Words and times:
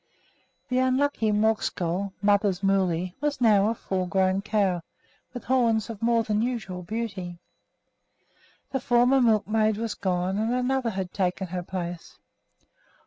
The 0.69 0.79
unlucky 0.79 1.31
Morskol 1.31 2.11
(Mother's 2.23 2.63
Moolley) 2.63 3.15
was 3.21 3.39
now 3.39 3.69
a 3.69 3.75
full 3.75 4.07
grown 4.07 4.41
cow, 4.41 4.81
with 5.31 5.43
horns 5.43 5.91
of 5.91 6.01
more 6.01 6.23
than 6.23 6.41
usual 6.41 6.81
beauty. 6.81 7.37
The 8.71 8.79
former 8.79 9.21
milkmaid 9.21 9.77
was 9.77 9.93
gone 9.93 10.39
and 10.39 10.51
another 10.51 10.89
had 10.89 11.13
taken 11.13 11.49
her 11.49 11.61
place. 11.61 12.17